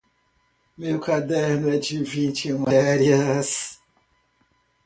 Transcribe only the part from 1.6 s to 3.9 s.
é de vinte matérias.